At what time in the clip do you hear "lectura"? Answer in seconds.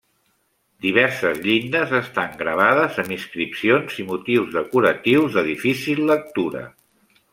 6.15-6.65